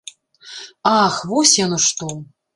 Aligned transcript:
Ах, 1.03 1.15
вось 1.33 1.53
яно 1.65 1.77
што! 1.91 2.11